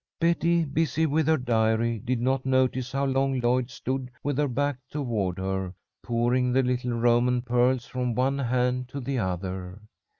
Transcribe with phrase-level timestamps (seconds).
[0.19, 4.79] Betty, busy with her diary, did not notice how long Lloyd stood with her back
[4.89, 9.79] toward her, pouring the little Roman pearls from one hand to the other.